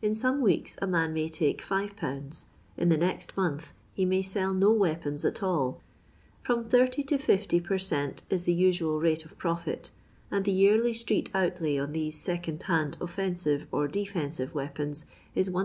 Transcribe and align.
In 0.00 0.14
some 0.14 0.40
weeks 0.40 0.76
a 0.80 0.86
man 0.86 1.12
may 1.12 1.28
take 1.28 1.60
5/.; 1.60 2.44
in 2.76 2.90
the 2.90 2.96
next 2.96 3.36
month 3.36 3.72
he 3.92 4.06
■ay 4.06 4.24
sell 4.24 4.54
no 4.54 4.70
weapons 4.70 5.24
at 5.24 5.42
all. 5.42 5.80
From 6.42 6.68
80 6.72 7.02
to 7.02 7.18
50 7.18 7.58
per 7.58 7.74
eat. 7.74 8.22
is 8.30 8.44
the 8.44 8.54
usual 8.54 9.00
rate 9.00 9.24
of 9.24 9.36
profit, 9.36 9.90
and 10.30 10.44
the 10.44 10.52
yearly 10.52 10.92
street 10.92 11.28
outlay 11.34 11.76
on 11.76 11.90
these 11.90 12.16
second 12.16 12.62
hand 12.62 12.96
offensive 13.00 13.66
or 13.72 13.88
de 13.88 14.06
frnsive 14.06 14.54
weapons 14.54 15.06
is 15.34 15.50
1040 15.50 15.62